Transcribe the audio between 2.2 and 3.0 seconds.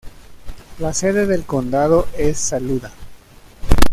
Saluda.